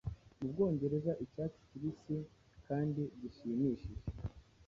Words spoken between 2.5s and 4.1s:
kandi gishimishije.